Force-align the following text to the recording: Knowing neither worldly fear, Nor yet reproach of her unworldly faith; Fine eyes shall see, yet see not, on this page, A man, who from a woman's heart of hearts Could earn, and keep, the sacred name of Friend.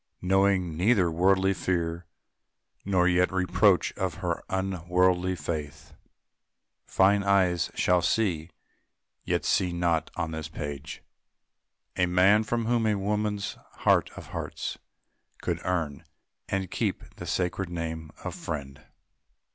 Knowing 0.23 0.75
neither 0.75 1.11
worldly 1.11 1.53
fear, 1.53 2.07
Nor 2.83 3.07
yet 3.07 3.31
reproach 3.31 3.93
of 3.93 4.15
her 4.15 4.41
unworldly 4.49 5.35
faith; 5.35 5.93
Fine 6.87 7.21
eyes 7.21 7.69
shall 7.75 8.01
see, 8.01 8.49
yet 9.25 9.45
see 9.45 9.71
not, 9.71 10.09
on 10.15 10.31
this 10.31 10.47
page, 10.47 11.03
A 11.97 12.07
man, 12.07 12.39
who 12.41 12.47
from 12.47 12.85
a 12.87 12.95
woman's 12.95 13.57
heart 13.73 14.09
of 14.17 14.29
hearts 14.29 14.79
Could 15.43 15.59
earn, 15.63 16.03
and 16.49 16.71
keep, 16.71 17.17
the 17.17 17.27
sacred 17.27 17.69
name 17.69 18.09
of 18.23 18.33
Friend. 18.33 18.83